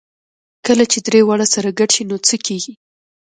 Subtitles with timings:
[0.65, 2.73] کله چې درې واړه سره ګډ شي نو څه کېږي؟